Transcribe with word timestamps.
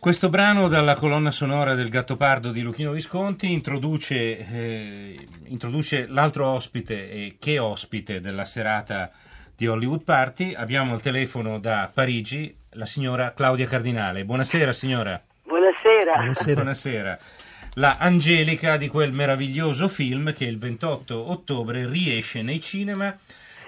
Questo 0.00 0.28
brano 0.28 0.68
dalla 0.68 0.94
colonna 0.94 1.32
sonora 1.32 1.74
del 1.74 1.88
Gattopardo 1.88 2.52
di 2.52 2.60
Luchino 2.60 2.92
Visconti 2.92 3.50
introduce, 3.50 4.38
eh, 4.38 5.26
introduce 5.46 6.06
l'altro 6.06 6.46
ospite 6.46 7.10
e 7.10 7.36
che 7.40 7.58
ospite 7.58 8.20
della 8.20 8.44
serata 8.44 9.10
di 9.56 9.66
Hollywood 9.66 10.04
Party. 10.04 10.54
Abbiamo 10.54 10.92
al 10.92 11.00
telefono 11.00 11.58
da 11.58 11.90
Parigi 11.92 12.56
la 12.74 12.86
signora 12.86 13.32
Claudia 13.32 13.66
Cardinale. 13.66 14.24
Buonasera 14.24 14.72
signora. 14.72 15.20
Buonasera. 15.42 16.14
Buonasera. 16.14 16.54
Buonasera. 16.54 17.18
La 17.74 17.96
Angelica 17.98 18.76
di 18.76 18.86
quel 18.86 19.12
meraviglioso 19.12 19.88
film 19.88 20.32
che 20.32 20.44
il 20.44 20.58
28 20.58 21.30
ottobre 21.30 21.88
riesce 21.88 22.42
nei 22.42 22.60
cinema 22.60 23.14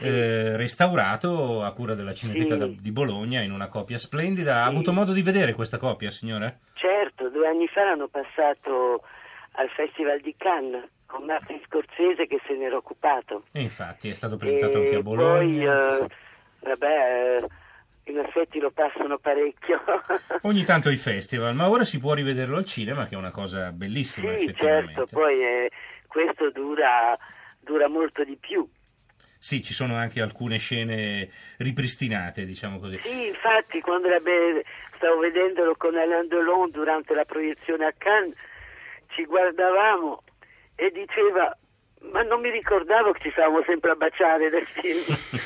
eh, 0.01 0.57
restaurato 0.57 1.63
a 1.63 1.73
cura 1.73 1.95
della 1.95 2.15
Cineteca 2.15 2.57
Sì. 2.65 2.79
di 2.81 2.91
Bologna 2.93 3.41
in 3.43 3.53
una 3.53 3.69
copia 3.69 3.99
splendida. 3.99 4.63
Ha 4.65 4.69
Sì. 4.69 4.75
avuto 4.75 4.93
modo 4.93 5.13
di 5.13 5.23
vedere 5.23 5.53
questa 5.55 5.79
copia, 5.79 6.11
signora? 6.11 6.55
Certo, 6.75 7.29
due 7.29 7.47
anni 7.49 7.67
fa 7.69 7.85
l'hanno 7.85 8.09
passato 8.09 9.03
al 9.53 9.69
Festival 9.71 10.21
di 10.21 10.35
Cannes 10.37 10.85
con 11.07 11.25
Martin 11.25 11.61
Scorsese 11.67 12.27
che 12.27 12.41
se 12.47 12.55
n'era 12.57 12.77
occupato. 12.77 13.45
E 13.53 13.61
infatti 13.63 14.09
è 14.09 14.15
stato 14.15 14.37
presentato 14.37 14.79
anche 14.79 14.95
a 14.95 14.99
e 14.99 15.03
Bologna. 15.03 15.37
poi, 15.39 16.05
eh, 16.05 16.07
vabbè, 16.69 17.37
eh, 17.43 17.47
in 18.13 18.19
effetti 18.19 18.59
lo 18.61 18.71
passano 18.71 19.19
parecchio. 19.19 19.81
Ogni 20.43 20.65
tanto 20.65 20.89
ai 20.89 20.97
festival, 20.97 21.55
ma 21.55 21.69
ora 21.69 21.85
si 21.85 21.99
può 21.99 22.15
rivederlo 22.15 22.57
al 22.57 22.65
cinema, 22.65 23.07
che 23.09 23.15
è 23.15 23.19
una 23.19 23.31
cosa 23.33 23.73
bellissima 23.73 24.37
sì, 24.39 24.55
certo, 24.55 25.07
poi 25.11 25.43
eh, 25.43 25.71
questo 26.07 26.51
dura, 26.51 27.17
dura 27.61 27.89
molto 27.89 28.23
di 28.25 28.37
più. 28.37 28.67
Sì, 29.43 29.63
ci 29.63 29.73
sono 29.73 29.97
anche 29.97 30.21
alcune 30.21 30.59
scene 30.59 31.31
ripristinate, 31.57 32.45
diciamo 32.45 32.79
così. 32.79 33.01
Sì, 33.03 33.29
infatti 33.29 33.81
quando 33.81 34.09
be- 34.21 34.65
stavo 34.97 35.19
vedendolo 35.21 35.75
con 35.77 35.97
Alain 35.97 36.29
Delon 36.29 36.71
durante 36.71 37.15
la 37.15 37.25
proiezione 37.25 37.87
a 37.87 37.95
Cannes, 37.97 38.37
ci 39.09 39.25
guardavamo 39.25 40.23
e 40.75 40.91
diceva 40.91 41.57
ma 42.13 42.23
non 42.23 42.41
mi 42.41 42.51
ricordavo 42.51 43.13
che 43.13 43.21
ci 43.23 43.31
stavamo 43.31 43.63
sempre 43.67 43.91
a 43.91 43.95
baciare 43.95 44.51
nel 44.51 44.67
film, 44.67 45.01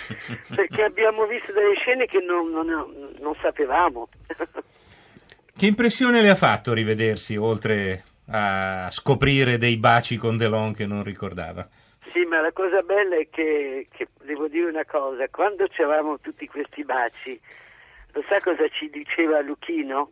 perché 0.55 0.83
abbiamo 0.83 1.27
visto 1.27 1.53
delle 1.53 1.75
scene 1.77 2.07
che 2.07 2.21
non, 2.21 2.51
non- 2.51 3.15
non 3.19 3.35
sapevamo. 3.41 4.09
Che 5.57 5.67
impressione 5.67 6.21
le 6.21 6.31
ha 6.31 6.35
fatto 6.37 6.73
rivedersi, 6.73 7.37
oltre 7.37 8.03
a 8.29 8.89
scoprire 8.91 9.59
dei 9.59 9.77
baci 9.77 10.17
con 10.17 10.37
Delon 10.37 10.75
che 10.75 10.87
non 10.87 11.03
ricordava? 11.05 11.69
Sì, 12.11 12.25
ma 12.25 12.41
la 12.41 12.53
cosa 12.53 12.83
bella 12.83 13.17
è 13.17 13.29
che, 13.31 13.89
che 13.91 14.09
devo 14.23 14.49
dire 14.49 14.67
una 14.67 14.85
cosa, 14.85 15.29
quando 15.29 15.67
c'eravamo 15.67 16.21
tutti 16.21 16.47
questi 16.47 16.85
baci, 16.85 17.41
lo 18.13 18.25
sa 18.29 18.41
cosa 18.41 18.69
ci 18.69 18.89
diceva 18.91 19.41
Luchino? 19.41 20.11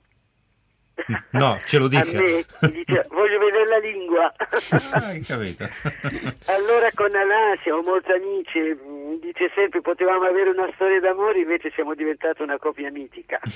No, 1.30 1.60
ce 1.66 1.78
lo 1.78 1.88
dica. 1.92 2.02
A 2.02 2.20
me, 2.20 2.44
mi 2.60 2.72
diceva, 2.72 3.04
voglio 3.08 3.38
vedere 3.38 3.66
la 3.66 3.78
lingua. 3.78 4.32
Ah. 4.90 5.10
Allora 6.52 6.90
con 6.94 7.14
Alain 7.14 7.58
siamo 7.62 7.80
molto 7.84 8.12
amici, 8.12 8.58
mm, 8.58 9.14
dice 9.20 9.50
sempre 9.54 9.80
potevamo 9.80 10.24
avere 10.24 10.50
una 10.50 10.70
storia 10.74 11.00
d'amore, 11.00 11.40
invece 11.40 11.70
siamo 11.70 11.94
diventati 11.94 12.42
una 12.42 12.58
coppia 12.58 12.90
mitica. 12.90 13.40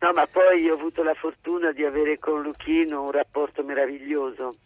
no, 0.00 0.10
ma 0.12 0.26
poi 0.26 0.68
ho 0.68 0.74
avuto 0.74 1.02
la 1.02 1.14
fortuna 1.14 1.72
di 1.72 1.84
avere 1.84 2.18
con 2.18 2.42
Luchino 2.42 3.02
un 3.02 3.12
rapporto 3.12 3.62
meraviglioso. 3.62 4.56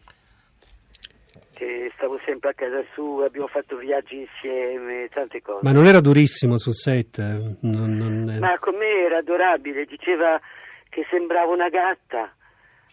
Che 1.58 1.90
stavo 1.96 2.20
sempre 2.24 2.50
a 2.50 2.54
casa 2.54 2.84
sua, 2.94 3.26
abbiamo 3.26 3.48
fatto 3.48 3.76
viaggi 3.78 4.16
insieme, 4.20 5.08
tante 5.12 5.42
cose. 5.42 5.58
Ma 5.64 5.72
non 5.72 5.86
era 5.86 5.98
durissimo 6.00 6.56
sul 6.56 6.72
set? 6.74 7.18
eh? 7.18 7.56
Non- 7.62 7.96
non- 7.96 8.36
Ma 8.38 8.56
con 8.60 8.76
me 8.76 8.86
era 9.04 9.18
adorabile, 9.18 9.84
diceva 9.84 10.40
che 10.88 11.04
sembrava 11.10 11.52
una 11.52 11.68
gatta. 11.68 12.32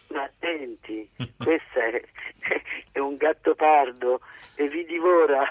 Ma 0.08 0.22
attenti, 0.24 1.08
questo 1.38 1.78
è, 1.78 2.02
è 2.90 2.98
un 2.98 3.16
gatto 3.16 3.54
pardo 3.54 4.20
e 4.56 4.68
vi 4.68 4.84
divora. 4.84 5.44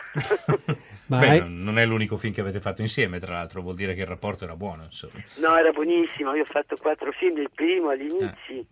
Ma 1.08 1.20
Beh, 1.20 1.28
hai- 1.30 1.44
non- 1.48 1.80
è 1.80 1.86
l'unico 1.86 2.18
film 2.18 2.34
che 2.34 2.42
avete 2.42 2.60
fatto 2.60 2.82
insieme, 2.82 3.20
tra 3.20 3.32
l'altro, 3.32 3.62
vuol 3.62 3.76
dire 3.76 3.94
che 3.94 4.02
il 4.02 4.08
rapporto 4.08 4.44
era 4.44 4.58
buono, 4.58 4.84
insomma. 4.84 5.14
no, 5.38 5.56
era 5.56 5.72
buonissimo, 5.72 6.36
io 6.36 6.42
ho 6.42 6.46
fatto 6.46 6.76
quattro 6.76 7.14
film, 7.14 7.38
il 7.38 7.52
primo 7.54 7.90
agli 7.90 8.10
inizi, 8.10 8.66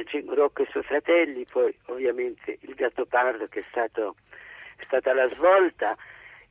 eh. 0.00 0.34
Rocco 0.34 0.62
e 0.62 0.64
i 0.64 0.68
suoi 0.70 0.82
fratelli, 0.82 1.44
poi 1.50 1.74
ovviamente 1.86 2.58
il 2.60 2.74
gatto 2.74 3.04
pardo 3.06 3.46
che 3.48 3.60
è, 3.60 3.64
stato, 3.70 4.16
è 4.76 4.82
stata 4.86 5.12
la 5.14 5.28
svolta, 5.34 5.96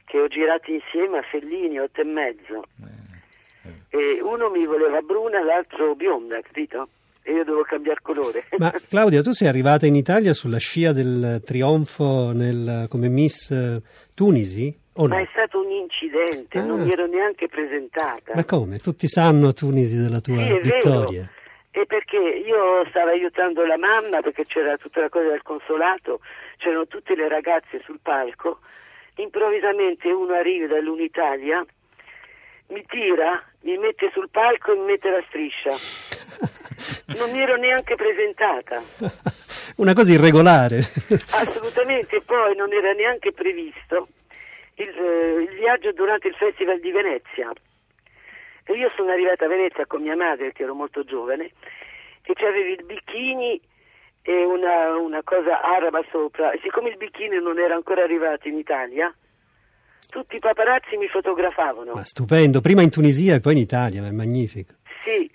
che 0.06 0.20
ho 0.20 0.28
girato 0.28 0.72
insieme 0.72 1.18
a 1.18 1.22
Fellini, 1.22 1.80
otto 1.80 2.02
e 2.02 2.06
mezzo. 2.06 2.64
Eh, 2.82 3.70
eh. 3.70 4.16
E 4.16 4.22
uno 4.22 4.50
mi 4.50 4.66
voleva 4.66 5.02
bruna, 5.02 5.44
l'altro 5.44 5.96
bionda, 5.96 6.40
capito? 6.42 6.90
E 7.24 7.34
io 7.34 7.44
dovevo 7.44 7.64
cambiare 7.64 8.00
colore. 8.02 8.46
ma 8.58 8.72
Claudia, 8.88 9.22
tu 9.22 9.32
sei 9.34 9.50
arrivata 9.50 9.86
in 9.86 9.96
Italia 9.96 10.34
sulla 10.34 10.60
scia 10.60 10.94
del 10.94 11.42
trionfo 11.46 12.32
nel- 12.34 12.86
come 12.90 13.10
Miss 13.10 13.52
eh, 13.52 13.82
Tunisi? 14.14 14.74
No? 14.96 15.08
Ma 15.08 15.20
è 15.20 15.28
stato 15.32 15.60
un 15.62 15.70
incidente, 15.70 16.58
Ah. 16.58 16.66
non 16.66 16.82
mi 16.84 16.92
ero 16.92 17.06
neanche 17.06 17.48
presentata. 17.48 18.32
Ma 18.34 18.46
come? 18.46 18.80
Tutti 18.80 19.08
sanno 19.08 19.50
a 19.50 19.54
Tunisi 19.54 19.96
della 19.96 20.22
tua 20.22 20.38
Sì, 20.38 20.60
vittoria. 20.60 21.22
vero. 21.22 21.36
E 21.78 21.86
perché 21.86 22.18
io 22.18 22.88
stavo 22.90 23.12
aiutando 23.12 23.64
la 23.64 23.78
mamma 23.78 24.22
perché 24.22 24.46
c'era 24.46 24.78
tutta 24.78 25.02
la 25.02 25.10
cosa 25.10 25.28
del 25.28 25.44
consolato, 25.44 26.22
c'erano 26.58 26.88
tutte 26.88 27.16
le 27.16 27.30
ragazze 27.30 27.80
sul 27.86 28.00
palco, 28.02 28.62
improvvisamente 29.18 30.10
uno 30.10 30.34
arriva 30.34 30.66
dall'Unitalia, 30.66 31.64
mi 32.70 32.84
tira, 32.88 33.44
mi 33.62 33.78
mette 33.78 34.10
sul 34.12 34.28
palco 34.32 34.74
e 34.74 34.76
mi 34.78 34.86
mette 34.86 35.10
la 35.12 35.24
striscia. 35.28 35.76
Non 37.18 37.32
mi 37.32 37.40
ero 37.40 37.56
neanche 37.56 37.96
presentata. 37.96 38.82
Una 39.78 39.94
cosa 39.94 40.12
irregolare. 40.12 40.78
Assolutamente, 41.32 42.22
poi 42.22 42.56
non 42.56 42.74
era 42.74 42.92
neanche 42.92 43.32
previsto 43.32 44.10
il, 44.76 44.90
eh, 44.90 45.42
il 45.44 45.56
viaggio 45.58 45.94
durante 45.94 46.28
il 46.28 46.36
Festival 46.36 46.80
di 46.80 46.92
Venezia. 46.92 47.52
E 48.68 48.74
io 48.74 48.92
sono 48.96 49.12
arrivata 49.12 49.46
a 49.46 49.48
Venezia 49.48 49.86
con 49.86 50.02
mia 50.02 50.16
madre, 50.16 50.52
che 50.52 50.64
ero 50.64 50.76
molto 50.76 51.04
giovane, 51.04 51.52
e 52.22 52.34
c'avevi 52.34 52.72
il 52.72 52.84
bikini 52.84 53.60
e 54.22 54.44
una, 54.44 54.98
una 54.98 55.24
cosa 55.24 55.62
araba 55.62 56.04
sopra. 56.12 56.52
E 56.52 56.60
siccome 56.62 56.90
il 56.90 56.98
bikini 56.98 57.40
non 57.42 57.60
era 57.60 57.76
ancora 57.76 58.04
arrivato 58.04 58.48
in 58.50 58.58
Italia, 58.58 59.14
tutti 60.10 60.36
i 60.36 60.40
paparazzi 60.40 60.98
mi 60.98 61.08
fotografavano. 61.08 61.94
Ma 61.94 62.04
stupendo, 62.04 62.60
prima 62.60 62.82
in 62.82 62.90
Tunisia 62.90 63.36
e 63.36 63.40
poi 63.40 63.54
in 63.54 63.60
Italia, 63.60 64.02
ma 64.02 64.10
è 64.10 64.12
magnifico. 64.12 64.74
Sì, 65.04 65.32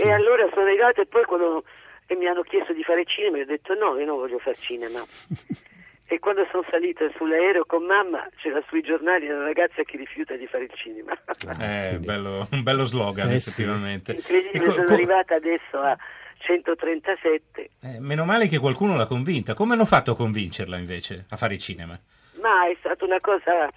e 0.00 0.10
allora 0.10 0.48
sono 0.52 0.66
arrivata 0.66 1.00
e 1.00 1.06
poi 1.06 1.22
quando 1.22 1.62
e 2.06 2.16
mi 2.16 2.26
hanno 2.26 2.42
chiesto 2.42 2.72
di 2.72 2.82
fare 2.82 3.04
cinema, 3.04 3.38
io 3.38 3.44
ho 3.44 3.46
detto 3.46 3.74
no, 3.74 3.98
io 3.98 4.04
non 4.04 4.16
voglio 4.16 4.38
fare 4.38 4.56
cinema. 4.56 5.00
e 6.12 6.18
quando 6.18 6.46
sono 6.50 6.62
salita 6.70 7.08
sull'aereo 7.16 7.64
con 7.64 7.84
mamma 7.86 8.28
c'era 8.36 8.62
sui 8.68 8.82
giornali 8.82 9.28
una 9.30 9.44
ragazza 9.44 9.82
che 9.82 9.96
rifiuta 9.96 10.34
di 10.36 10.46
fare 10.46 10.64
il 10.64 10.72
cinema. 10.74 11.12
Eh, 11.58 11.88
quindi- 11.88 12.04
bello- 12.06 12.46
un 12.50 12.62
bello 12.62 12.84
slogan, 12.84 13.30
Eh, 13.30 13.40
sì. 13.40 13.48
effettivamente. 13.48 14.12
Incredibile, 14.12 14.62
E 14.64 14.66
co- 14.66 14.72
sono 14.72 14.84
co- 14.88 14.92
arrivata 14.92 15.34
adesso 15.36 15.78
a 15.80 15.96
137. 16.38 17.70
eh, 17.80 17.98
meno 17.98 18.26
male 18.26 18.46
che 18.46 18.58
qualcuno 18.58 18.94
l'ha 18.94 19.06
convinta. 19.06 19.54
Come 19.54 19.72
hanno 19.72 19.86
fatto 19.86 20.10
a 20.10 20.16
convincerla, 20.16 20.76
invece, 20.76 21.24
a 21.30 21.36
fare 21.36 21.56
cinema? 21.56 21.98
Ma 22.42 22.68
è 22.68 22.76
stata 22.80 23.06
una 23.06 23.20
cosa, 23.20 23.68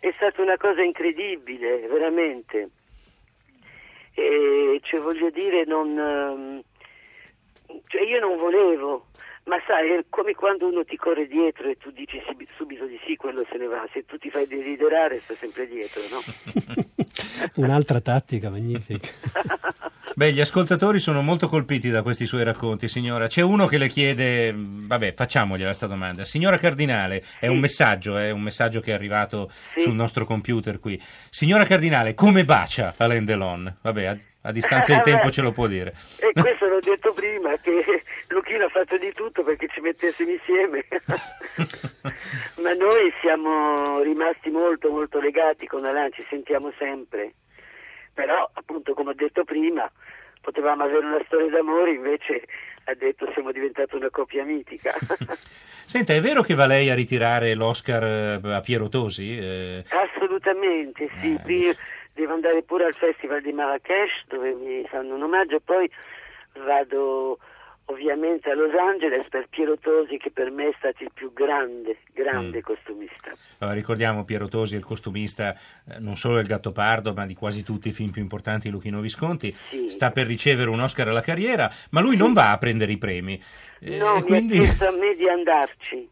è 0.00 0.12
stata 0.16 0.42
una 0.42 0.56
cosa 0.56 0.82
incredibile, 0.82 1.86
veramente. 1.86 2.70
E 4.14 4.80
cioè, 4.82 5.00
voglio 5.00 5.30
dire, 5.30 5.64
non, 5.64 5.96
ehm, 5.98 6.62
cioè, 7.86 8.02
io 8.02 8.18
non 8.20 8.36
volevo, 8.36 9.06
ma 9.44 9.56
sai, 9.66 9.90
è 9.90 10.04
come 10.08 10.34
quando 10.34 10.66
uno 10.68 10.84
ti 10.84 10.96
corre 10.96 11.26
dietro 11.26 11.68
e 11.68 11.76
tu 11.76 11.90
dici 11.90 12.20
sub- 12.26 12.46
subito 12.56 12.86
di 12.86 12.98
sì, 13.06 13.16
quello 13.16 13.44
se 13.50 13.58
ne 13.58 13.66
va. 13.66 13.86
Se 13.92 14.04
tu 14.04 14.16
ti 14.18 14.30
fai 14.30 14.46
desiderare, 14.46 15.20
sta 15.20 15.34
sempre 15.34 15.66
dietro, 15.68 16.00
no? 16.10 16.82
Un'altra 17.64 18.00
tattica 18.00 18.50
magnifica. 18.50 19.08
Beh, 20.16 20.32
gli 20.32 20.40
ascoltatori 20.40 21.00
sono 21.00 21.22
molto 21.22 21.48
colpiti 21.48 21.90
da 21.90 22.02
questi 22.02 22.24
suoi 22.24 22.44
racconti, 22.44 22.86
signora. 22.88 23.26
C'è 23.26 23.42
uno 23.42 23.66
che 23.66 23.78
le 23.78 23.88
chiede, 23.88 24.54
vabbè, 24.56 25.12
facciamogliela 25.12 25.72
sta 25.74 25.88
domanda. 25.88 26.24
Signora 26.24 26.56
Cardinale, 26.56 27.16
è 27.40 27.46
Sì. 27.46 27.48
un 27.48 27.58
messaggio, 27.58 28.16
è 28.16 28.30
un 28.30 28.40
messaggio 28.40 28.80
che 28.80 28.92
è 28.92 28.94
arrivato 28.94 29.50
Sì. 29.74 29.80
sul 29.80 29.94
nostro 29.94 30.24
computer 30.24 30.78
qui. 30.78 31.00
Signora 31.30 31.64
Cardinale, 31.64 32.14
come 32.14 32.44
bacia 32.44 32.94
Alain 32.96 33.24
Delon? 33.24 33.76
Vabbè, 33.82 34.18
a, 34.44 34.52
distanza 34.52 34.92
di 34.92 34.98
Eh, 35.00 35.02
tempo 35.02 35.30
ce 35.30 35.42
lo 35.42 35.52
può 35.52 35.66
dire. 35.66 35.94
E 36.18 36.32
questo 36.32 36.66
l'ho 36.66 36.80
detto 36.80 37.12
prima, 37.12 37.56
che 37.58 38.02
Luchino 38.28 38.64
ha 38.64 38.68
fatto 38.68 38.96
di 38.96 39.12
tutto 39.12 39.42
perché 39.42 39.68
ci 39.68 39.80
mettessimo 39.80 40.30
insieme. 40.30 40.86
Ma 42.62 42.72
noi 42.72 43.12
siamo 43.20 44.00
rimasti 44.02 44.50
molto 44.50 44.90
molto 44.90 45.20
legati 45.20 45.66
con 45.66 45.84
Alain, 45.84 46.12
ci 46.12 46.24
sentiamo 46.28 46.72
sempre. 46.78 47.34
Però, 48.12 48.48
appunto, 48.52 48.94
come 48.94 49.10
ho 49.10 49.14
detto 49.14 49.44
prima, 49.44 49.90
potevamo 50.40 50.84
avere 50.84 51.04
una 51.04 51.22
storia 51.26 51.50
d'amore, 51.50 51.92
invece 51.92 52.44
ha 52.84 52.94
detto 52.94 53.30
siamo 53.32 53.50
diventati 53.50 53.94
una 53.96 54.10
coppia 54.10 54.44
mitica. 54.44 54.94
Senta, 55.86 56.12
è 56.12 56.20
vero 56.20 56.42
che 56.42 56.54
va 56.54 56.66
lei 56.66 56.90
a 56.90 56.94
ritirare 56.94 57.54
l'Oscar 57.54 58.04
eh, 58.04 58.52
a 58.52 58.60
Piero 58.60 58.88
Tosi? 58.88 59.38
Eh, 59.38 59.84
Assolutamente, 59.88 61.08
sì. 61.20 61.34
Eh, 61.34 61.76
devo 62.14 62.32
andare 62.32 62.62
pure 62.62 62.84
al 62.86 62.94
Festival 62.94 63.42
di 63.42 63.52
Marrakesh 63.52 64.24
dove 64.28 64.52
mi 64.54 64.86
fanno 64.88 65.14
un 65.14 65.22
omaggio, 65.22 65.60
poi 65.60 65.90
vado 66.64 67.38
ovviamente 67.86 68.50
a 68.50 68.54
Los 68.54 68.72
Angeles 68.72 69.28
per 69.28 69.46
Piero 69.50 69.76
Tosi 69.76 70.16
che 70.16 70.30
per 70.30 70.50
me 70.50 70.68
è 70.68 70.74
stato 70.78 71.02
il 71.02 71.10
più 71.12 71.32
grande, 71.34 71.98
grande 72.14 72.58
Mm. 72.58 72.62
costumista. 72.62 73.32
Allora, 73.58 73.76
ricordiamo 73.76 74.24
Piero 74.24 74.48
Tosi, 74.48 74.74
il 74.74 74.84
costumista 74.84 75.52
eh, 75.52 75.98
non 75.98 76.16
solo 76.16 76.36
del 76.36 76.46
Gattopardo, 76.46 77.12
ma 77.12 77.26
di 77.26 77.34
quasi 77.34 77.62
tutti 77.62 77.88
i 77.88 77.92
film 77.92 78.10
più 78.10 78.22
importanti 78.22 78.68
di 78.68 78.72
Luchino 78.72 79.00
Visconti. 79.00 79.54
Sì. 79.68 79.90
Sta 79.90 80.10
per 80.12 80.26
ricevere 80.26 80.70
un 80.70 80.80
Oscar 80.80 81.08
alla 81.08 81.20
carriera, 81.20 81.70
ma 81.90 82.00
lui 82.00 82.16
non 82.16 82.32
va 82.32 82.52
a 82.52 82.58
prendere 82.58 82.92
i 82.92 82.98
premi. 82.98 83.42
Eh, 83.80 83.98
no, 83.98 84.22
quindi... 84.22 84.56
mi 84.56 84.60
ha 84.60 84.66
chiesto 84.68 84.86
a 84.86 84.92
me 84.92 85.14
di 85.14 85.28
andarci. 85.28 86.08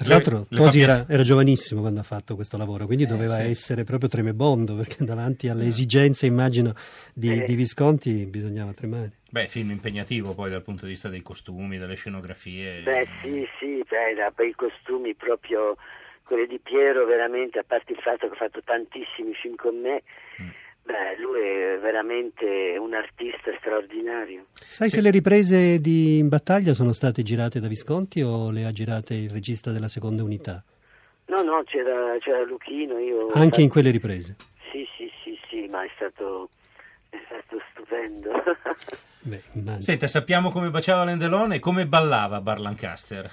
Tra 0.00 0.08
Le- 0.08 0.14
l'altro 0.14 0.46
le 0.48 0.56
Tosi 0.56 0.78
fa- 0.82 0.84
era, 0.92 1.04
era 1.08 1.22
giovanissimo 1.22 1.82
quando 1.82 2.00
ha 2.00 2.02
fatto 2.02 2.34
questo 2.34 2.56
lavoro, 2.56 2.86
quindi 2.86 3.04
Eh, 3.04 3.06
doveva 3.06 3.36
sì. 3.40 3.50
essere 3.50 3.84
proprio 3.84 4.08
tremebondo, 4.08 4.74
perché 4.74 5.04
davanti 5.04 5.48
alle 5.48 5.66
esigenze, 5.66 6.24
immagino, 6.24 6.72
di, 7.12 7.42
Eh. 7.42 7.44
di 7.44 7.54
Visconti 7.54 8.24
bisognava 8.24 8.72
tremare. 8.72 9.12
Beh, 9.28 9.46
film 9.48 9.70
impegnativo 9.70 10.32
poi 10.32 10.48
dal 10.48 10.62
punto 10.62 10.86
di 10.86 10.92
vista 10.92 11.10
dei 11.10 11.20
costumi, 11.20 11.76
delle 11.76 11.96
scenografie. 11.96 12.80
Beh 12.80 13.06
sì, 13.20 13.46
sì, 13.58 13.84
beh, 13.86 14.14
la- 14.14 14.32
i 14.42 14.54
costumi 14.54 15.14
proprio, 15.14 15.76
quelli 16.24 16.46
di 16.46 16.58
Piero 16.58 17.04
veramente, 17.04 17.58
a 17.58 17.64
parte 17.66 17.92
il 17.92 17.98
fatto 17.98 18.26
che 18.26 18.32
ha 18.32 18.36
fatto 18.38 18.62
tantissimi 18.64 19.34
film 19.34 19.54
con 19.56 19.78
me. 19.80 20.02
Beh, 20.82 21.16
lui 21.18 21.40
è 21.40 21.78
veramente 21.80 22.76
un 22.78 22.94
artista 22.94 23.50
straordinario. 23.58 24.46
Sai 24.54 24.88
se 24.88 25.00
le 25.00 25.10
riprese 25.10 25.80
di 25.80 26.18
In 26.18 26.28
battaglia 26.28 26.74
sono 26.74 26.92
state 26.92 27.22
girate 27.22 27.60
da 27.60 27.68
Visconti 27.68 28.20
o 28.22 28.50
le 28.50 28.64
ha 28.64 28.72
girate 28.72 29.14
il 29.14 29.30
regista 29.30 29.72
della 29.72 29.88
seconda 29.88 30.22
unità? 30.22 30.62
No, 31.26 31.42
no, 31.42 31.62
c'era, 31.64 32.18
c'era 32.18 32.42
Luchino, 32.44 32.98
io... 32.98 33.28
Anche 33.28 33.60
in 33.60 33.68
fatto- 33.68 33.68
quelle 33.68 33.90
riprese. 33.90 34.36
Sì, 34.72 34.86
sì, 34.96 35.10
sì, 35.22 35.38
sì, 35.48 35.66
ma 35.68 35.84
è 35.84 35.90
stato, 35.94 36.48
è 37.08 37.18
stato 37.26 37.62
stupendo. 37.70 38.30
Beh, 39.22 39.42
immagino. 39.52 39.82
Senta, 39.82 40.06
sappiamo 40.08 40.50
come 40.50 40.70
baciava 40.70 41.04
Lendelone 41.04 41.56
e 41.56 41.60
come 41.60 41.86
ballava 41.86 42.40
Bar 42.40 42.58
Lancaster. 42.58 43.30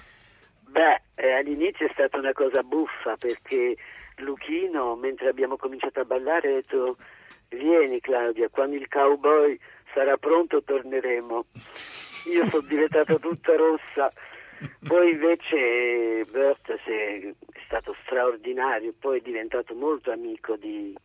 Beh, 0.69 1.01
eh, 1.15 1.31
all'inizio 1.31 1.87
è 1.87 1.89
stata 1.93 2.17
una 2.17 2.33
cosa 2.33 2.61
buffa 2.61 3.15
perché 3.17 3.75
Luchino, 4.17 4.95
mentre 4.95 5.29
abbiamo 5.29 5.55
cominciato 5.55 6.01
a 6.01 6.05
ballare, 6.05 6.49
ha 6.49 6.53
detto 6.55 6.97
vieni 7.49 7.99
Claudia, 7.99 8.49
quando 8.49 8.75
il 8.75 8.87
cowboy 8.87 9.57
sarà 9.93 10.17
pronto 10.17 10.61
torneremo. 10.63 11.45
Io 12.31 12.49
sono 12.49 12.67
diventata 12.67 13.15
tutta 13.15 13.55
rossa. 13.55 14.11
Poi 14.87 15.11
invece 15.11 16.25
Bert 16.31 16.71
è 16.71 17.33
stato 17.67 17.95
straordinario, 18.03 18.93
poi 18.99 19.19
è 19.19 19.21
diventato 19.21 19.75
molto 19.75 20.11
amico 20.11 20.55
di, 20.55 20.95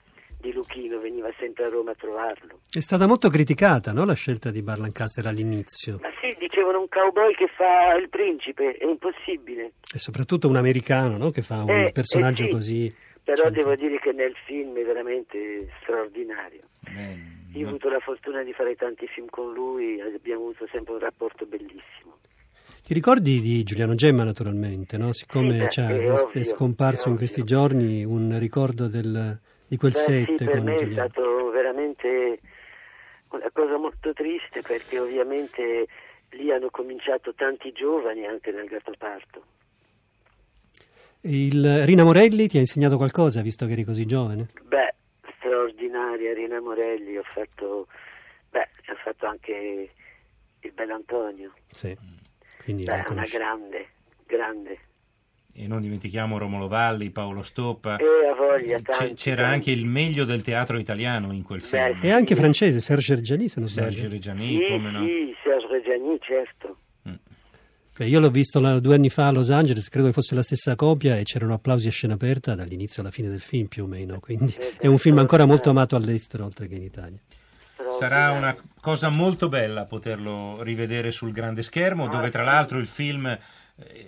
di 0.41 0.53
Luchino, 0.55 0.99
veniva 1.01 1.31
sempre 1.39 1.65
a 1.65 1.69
Roma 1.69 1.91
a 1.91 1.95
trovarlo. 1.95 2.61
È 2.71 2.81
stata 2.81 3.07
molto 3.07 3.29
criticata 3.29 3.93
no, 3.93 4.07
la 4.07 4.15
scelta 4.15 4.51
di 4.51 4.63
Bar 4.63 4.79
Lancaster 4.79 5.27
all'inizio, 5.27 5.99
Ma 6.01 6.09
sì, 6.23 6.35
dicevano 6.39 6.81
un 6.81 6.89
cowboy 6.89 7.35
che 7.35 7.49
fa 7.55 7.95
il 8.01 8.09
principe, 8.09 8.73
è 8.79 8.87
impossibile. 8.87 9.73
e 9.95 9.99
soprattutto 9.99 10.49
un 10.49 10.57
americano 10.57 11.19
no, 11.19 11.31
che 11.31 11.43
fa 11.43 11.63
un 11.63 11.69
Eh, 11.71 11.93
personaggio 11.93 12.45
eh 12.45 12.47
sì, 12.47 12.53
così. 12.53 12.97
Però 13.25 13.43
Certo. 13.45 13.55
devo 13.55 13.75
dire 13.77 13.99
che 14.01 14.13
nel 14.13 14.35
film 14.47 14.77
è 14.77 14.85
veramente 14.85 15.69
straordinario. 15.81 16.61
Eh, 16.87 17.17
Io 17.59 17.67
ho 17.67 17.69
avuto 17.69 17.89
la 17.89 18.01
fortuna 18.01 18.43
di 18.43 18.53
fare 18.53 18.75
tanti 18.75 19.07
film 19.07 19.29
con 19.29 19.53
lui, 19.53 20.01
abbiamo 20.01 20.43
avuto 20.43 20.67
sempre 20.71 20.95
un 20.95 20.99
rapporto 21.01 21.47
bellissimo. 21.47 22.19
Ti 22.83 22.95
ricordi 22.95 23.41
di 23.41 23.63
Giuliano 23.63 23.95
Gemma 23.95 24.25
naturalmente, 24.25 24.99
no? 24.99 25.13
siccome 25.13 25.53
Sì, 25.53 25.59
beh, 25.59 25.69
cioè, 25.69 25.87
è 25.87 26.11
ovvio, 26.11 26.41
è 26.41 26.45
scomparso 26.45 27.07
è 27.07 27.11
in 27.11 27.17
questi 27.17 27.45
giorni 27.45 28.05
un 28.05 28.37
ricordo 28.41 28.89
del- 28.89 29.39
di 29.69 29.77
quel 29.77 29.93
Beh, 29.93 29.99
set 29.99 30.37
sì, 30.37 30.45
con 30.49 30.65
me 30.65 30.75
è 30.75 30.79
Giuliano. 30.79 31.09
stato 31.09 31.51
veramente 31.51 32.41
una 33.31 33.51
cosa 33.53 33.77
molto 33.77 34.13
triste 34.13 34.63
perché 34.63 34.99
ovviamente 34.99 35.87
lì 36.31 36.51
hanno 36.51 36.71
cominciato 36.71 37.33
tanti 37.35 37.71
giovani 37.73 38.27
anche 38.27 38.51
nel 38.51 38.67
Gattopardo. 38.67 39.45
Il, 41.25 41.87
Rina 41.87 42.03
Morelli 42.03 42.49
ti 42.49 42.57
ha 42.57 42.61
insegnato 42.61 42.97
qualcosa 42.97 43.43
visto 43.43 43.67
che 43.67 43.73
eri 43.73 43.85
così 43.85 44.07
giovane? 44.07 44.49
Beh, 44.65 44.95
straordinaria 45.39 46.35
Rina 46.35 46.61
Morelli, 46.61 47.17
ho 47.17 47.23
fatto, 47.23 47.87
beh, 48.51 48.69
ho 48.89 48.95
fatto 49.05 49.27
anche 49.27 49.91
il 50.61 50.73
Bell'Antonio. 50.73 51.53
Sì, 51.71 51.97
quindi 52.65 52.83
Beh, 52.85 53.05
una 53.09 53.25
grande, 53.31 53.89
grande. 54.27 54.79
E 55.55 55.69
non 55.69 55.81
dimentichiamo 55.83 56.39
Romolo 56.39 56.67
Valli, 56.67 57.11
Paolo 57.11 57.43
Stoppa. 57.43 57.99
E 57.99 58.05
ha 58.27 58.35
voglia, 58.35 58.81
tanti, 58.81 59.15
C'era 59.15 59.43
tanti. 59.43 59.55
anche 59.55 59.71
il 59.71 59.85
meglio 59.87 60.25
del 60.25 60.43
teatro 60.43 60.79
italiano 60.79 61.33
in 61.33 61.43
quel 61.43 61.61
film. 61.61 62.01
Beh, 62.01 62.09
E 62.09 62.11
anche 62.11 62.35
francese, 62.35 62.81
Serge 62.81 63.15
Reggiani 63.15 63.49
se 63.49 63.61
non 63.61 63.69
Serge 63.69 63.91
sbaglio. 63.93 64.11
Reggiani, 64.13 64.57
Sì, 64.59 64.65
come 64.67 64.91
no? 64.91 65.05
sì, 65.07 65.35
Serge 65.45 65.67
Reggiani, 65.69 66.19
certo. 66.21 66.79
Beh, 67.97 68.07
io 68.07 68.21
l'ho 68.21 68.31
visto 68.31 68.59
là- 68.61 68.81
due 68.81 68.95
anni 68.95 69.11
fa 69.11 69.27
a 69.27 69.33
Los 69.33 69.51
Angeles, 69.51 69.89
credo 69.91 70.07
che 70.07 70.13
fosse 70.15 70.35
la 70.35 70.43
stessa 70.43 70.75
copia 70.77 71.19
e 71.19 71.25
c'erano 71.25 71.53
applausi 71.55 71.89
a 71.89 71.91
scena 71.91 72.15
aperta 72.15 72.55
dall'inizio 72.55 73.03
alla 73.03 73.11
fine 73.11 73.29
del 73.29 73.41
film 73.41 73.67
più 73.67 73.85
o 73.85 73.87
meno, 73.87 74.19
quindi 74.19 74.55
è 74.81 74.87
un 74.87 74.97
film 74.99 75.19
ancora 75.19 75.45
molto 75.45 75.69
amato 75.71 75.95
all'estero 75.95 76.45
oltre 76.45 76.69
che 76.69 76.75
in 76.75 76.83
Italia. 76.83 77.19
Sarà 77.99 78.31
una 78.33 78.57
cosa 78.81 79.11
molto 79.11 79.49
bella 79.51 79.85
poterlo 79.85 80.63
rivedere 80.63 81.11
sul 81.11 81.33
grande 81.33 81.63
schermo, 81.63 82.09
dove 82.09 82.31
tra 82.31 82.43
l'altro 82.43 82.79
il 82.79 82.87
film 82.87 83.27
eh, 83.27 83.39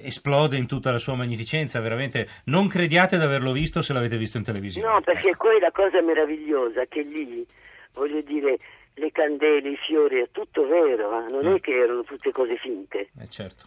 esplode 0.02 0.56
in 0.56 0.66
tutta 0.66 0.90
la 0.90 0.96
sua 0.98 1.14
magnificenza, 1.14 1.78
veramente 1.80 2.26
non 2.44 2.66
crediate 2.68 3.18
di 3.18 3.22
averlo 3.24 3.52
visto 3.52 3.82
se 3.82 3.92
l'avete 3.92 4.16
visto 4.16 4.38
in 4.38 4.44
televisione. 4.44 4.88
No, 4.88 5.00
perché 5.02 5.34
poi 5.36 5.60
la 5.60 5.70
cosa 5.70 6.00
meravigliosa 6.00 6.86
che 6.88 7.02
lì, 7.02 7.46
voglio 7.92 8.22
dire, 8.22 8.56
le 8.94 9.10
candele, 9.12 9.70
i 9.70 9.76
fiori, 9.86 10.20
è 10.20 10.28
tutto 10.32 10.66
vero, 10.66 11.26
eh, 11.26 11.30
non 11.30 11.44
Mm. 11.52 11.54
è 11.56 11.60
che 11.60 11.72
erano 11.72 12.02
tutte 12.04 12.30
cose 12.32 12.56
finte, 12.56 13.10
Eh, 13.20 13.28
certo. 13.28 13.66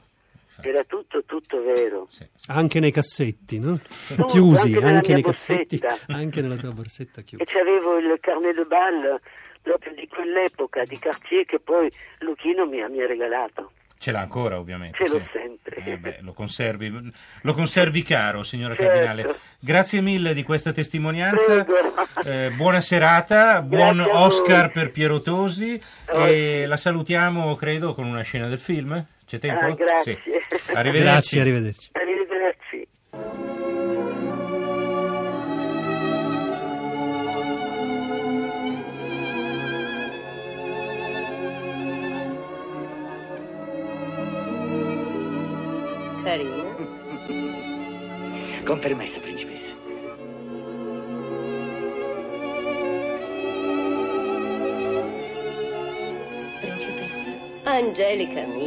Era 0.61 0.83
tutto, 0.83 1.23
tutto 1.25 1.61
vero. 1.63 2.07
Sì. 2.09 2.25
Anche 2.47 2.79
nei 2.79 2.91
cassetti, 2.91 3.59
no? 3.59 3.79
Tutto, 4.07 4.25
chiusi, 4.31 4.67
anche 4.73 4.79
nella 4.79 4.95
anche 4.95 5.07
mia 5.07 5.15
nei 5.15 5.23
cassetti, 5.23 5.77
borsetta. 5.77 6.13
anche 6.13 6.41
nella 6.41 6.55
tua 6.55 6.71
borsetta 6.71 7.21
E 7.21 7.23
chiusa. 7.23 7.43
c'avevo 7.45 7.97
il 7.97 8.17
carnet 8.21 8.55
de 8.55 8.63
bal 8.65 9.19
proprio 9.61 9.93
di 9.93 10.07
quell'epoca, 10.07 10.83
di 10.83 10.97
Cartier, 10.97 11.45
che 11.45 11.59
poi 11.59 11.91
Luchino 12.19 12.65
mi 12.65 12.81
ha, 12.81 12.87
mi 12.87 13.01
ha 13.01 13.07
regalato. 13.07 13.71
Ce 13.99 14.11
l'ha 14.11 14.19
ancora 14.19 14.59
ovviamente. 14.59 15.03
Ce 15.03 15.11
l'ho 15.11 15.19
sì. 15.19 15.29
sempre. 15.33 15.83
Eh 15.83 15.97
beh, 15.97 16.17
lo, 16.21 16.31
conservi, 16.31 17.11
lo 17.41 17.53
conservi 17.55 18.03
caro, 18.03 18.43
signora 18.43 18.75
Certo. 18.75 18.91
Cardinale. 18.91 19.35
Grazie 19.59 20.01
mille 20.01 20.35
di 20.35 20.43
questa 20.43 20.71
testimonianza. 20.71 21.65
Eh, 22.23 22.51
buona 22.51 22.79
serata, 22.79 23.61
buon. 23.63 23.99
Oscar 23.99 24.71
per 24.71 24.91
Piero 24.91 25.19
Tosi 25.21 25.81
Oh, 26.11 26.27
e 26.27 26.59
sì. 26.61 26.67
la 26.67 26.77
salutiamo, 26.77 27.55
credo, 27.55 27.95
con 27.95 28.05
una 28.05 28.21
scena 28.21 28.47
del 28.47 28.59
film. 28.59 29.03
C'è 29.27 29.39
tempo? 29.39 29.65
Ah, 29.65 29.69
grazie. 29.71 30.21
Sì. 30.23 30.71
Arrivederci. 30.71 31.03
Grazie, 31.03 31.41
arrivederci. 31.41 31.89
Arrivederci. 31.91 32.87
Carino. 46.23 46.75
Con 48.63 48.79
permesso, 48.79 49.19
principessa. 49.19 49.73
Principessa. 56.61 57.29
Angelica 57.63 58.45
mia. 58.45 58.66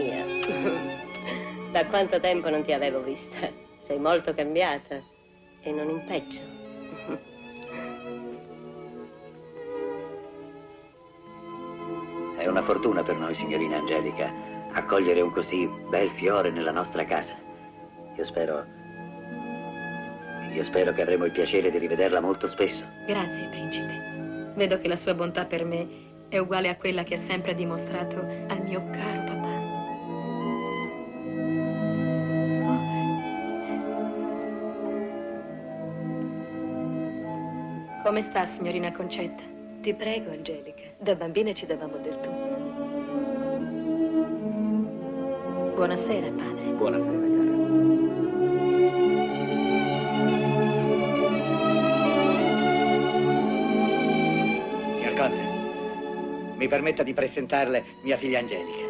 Quanto 1.91 2.21
tempo 2.21 2.49
non 2.49 2.63
ti 2.65 2.73
avevo 2.73 3.03
vista? 3.03 3.37
Sei 3.79 3.99
molto 3.99 4.33
cambiata. 4.33 5.03
E 5.61 5.73
non 5.73 5.91
in 5.91 6.05
peggio. 6.07 6.41
È 12.39 12.47
una 12.47 12.63
fortuna 12.63 13.03
per 13.03 13.17
noi, 13.17 13.35
signorina 13.35 13.79
Angelica, 13.79 14.33
accogliere 14.73 15.21
un 15.21 15.33
così 15.33 15.69
bel 15.89 16.11
fiore 16.11 16.51
nella 16.51 16.71
nostra 16.71 17.05
casa. 17.05 17.35
Io 18.17 18.25
spero. 18.25 18.65
Io 20.55 20.63
spero 20.63 20.93
che 20.93 21.03
avremo 21.03 21.25
il 21.25 21.33
piacere 21.33 21.73
di 21.73 21.79
rivederla 21.79 22.21
molto 22.21 22.47
spesso. 22.47 22.85
Grazie, 23.05 23.49
principe. 23.49 24.53
Vedo 24.55 24.79
che 24.79 24.87
la 24.87 24.97
sua 24.97 25.15
bontà 25.15 25.45
per 25.45 25.65
me 25.65 25.89
è 26.29 26.39
uguale 26.39 26.69
a 26.69 26.77
quella 26.77 27.03
che 27.03 27.15
ha 27.15 27.19
sempre 27.19 27.55
dimostrato 27.55 28.21
al 28.21 28.63
mio 28.63 28.89
caro 28.91 29.25
papà. 29.25 29.40
Come 38.11 38.23
sta, 38.23 38.45
signorina 38.45 38.91
Concetta? 38.91 39.41
Ti 39.83 39.95
prego, 39.95 40.33
Angelica. 40.33 40.83
Da 40.99 41.15
bambina 41.15 41.53
ci 41.53 41.65
davamo 41.65 41.97
del 41.99 42.19
tu. 42.19 42.29
Buonasera, 45.77 46.29
padre. 46.33 46.65
Buonasera, 46.73 47.21
cara. 47.21 47.55
Signor 54.97 55.15
Conte, 55.15 56.57
mi 56.57 56.67
permetta 56.67 57.05
di 57.05 57.15
presentarle 57.15 57.85
mia 58.01 58.17
figlia 58.17 58.41
Angelica. 58.41 58.90